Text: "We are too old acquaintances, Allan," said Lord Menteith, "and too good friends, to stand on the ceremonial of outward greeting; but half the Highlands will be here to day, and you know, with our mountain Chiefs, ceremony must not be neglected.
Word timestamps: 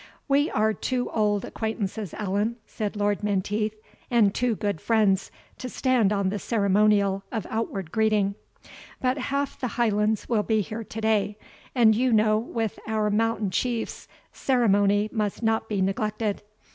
"We 0.27 0.49
are 0.49 0.73
too 0.73 1.11
old 1.11 1.45
acquaintances, 1.45 2.15
Allan," 2.15 2.55
said 2.65 2.95
Lord 2.95 3.21
Menteith, 3.23 3.75
"and 4.09 4.33
too 4.33 4.55
good 4.55 4.81
friends, 4.81 5.29
to 5.59 5.69
stand 5.69 6.11
on 6.11 6.29
the 6.29 6.39
ceremonial 6.39 7.21
of 7.31 7.45
outward 7.51 7.91
greeting; 7.91 8.33
but 8.99 9.19
half 9.19 9.59
the 9.59 9.67
Highlands 9.77 10.27
will 10.27 10.41
be 10.41 10.61
here 10.61 10.83
to 10.83 11.01
day, 11.01 11.37
and 11.75 11.93
you 11.95 12.11
know, 12.11 12.39
with 12.39 12.79
our 12.87 13.11
mountain 13.11 13.51
Chiefs, 13.51 14.07
ceremony 14.33 15.07
must 15.13 15.43
not 15.43 15.69
be 15.69 15.83
neglected. 15.83 16.41